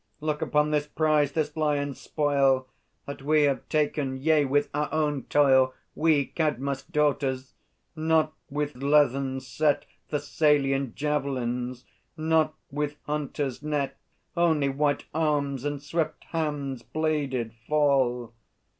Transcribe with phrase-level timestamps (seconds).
[0.19, 2.67] Look upon this prize, this lion's spoil,
[3.05, 7.53] That we have taken yea, with our own toil, We, Cadmus' daughters!
[7.95, 11.85] Not with leathern set Thessalian javelins,
[12.17, 13.95] not with hunter's net,
[14.35, 18.33] Only white arms and swift hands' bladed fall.